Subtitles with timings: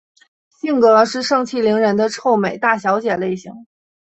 [0.49, 3.67] 性格是盛气凌人的臭美大小姐类型。